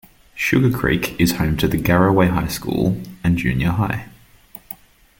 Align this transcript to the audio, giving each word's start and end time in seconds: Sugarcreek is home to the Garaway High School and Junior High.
Sugarcreek 0.35 1.15
is 1.19 1.33
home 1.33 1.57
to 1.57 1.67
the 1.67 1.77
Garaway 1.77 2.27
High 2.27 2.47
School 2.47 2.99
and 3.23 3.37
Junior 3.37 3.69
High. 3.69 4.09